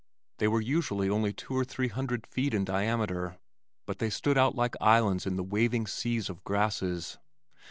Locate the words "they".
0.39-0.47, 3.99-4.09